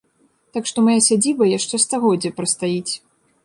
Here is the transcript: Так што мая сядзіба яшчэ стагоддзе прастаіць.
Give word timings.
Так 0.57 0.63
што 0.69 0.83
мая 0.87 0.95
сядзіба 1.09 1.51
яшчэ 1.51 1.83
стагоддзе 1.87 2.35
прастаіць. 2.41 2.93